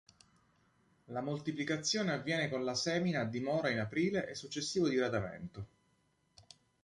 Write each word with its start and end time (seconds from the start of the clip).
La 1.11 1.19
moltiplicazione 1.21 2.11
avviene 2.11 2.49
con 2.49 2.63
la 2.63 2.73
semina 2.73 3.21
a 3.21 3.25
dimora 3.25 3.69
in 3.69 3.77
aprile 3.79 4.27
e 4.27 4.33
successivo 4.33 4.87
diradamento. 4.89 5.67